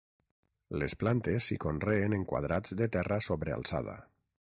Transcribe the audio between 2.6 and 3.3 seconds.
de terra